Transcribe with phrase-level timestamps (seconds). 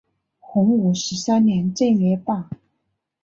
[0.39, 2.49] 洪武十三年正月罢。